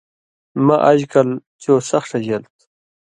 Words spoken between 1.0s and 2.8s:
کل چو سخ ݜژېل تُھو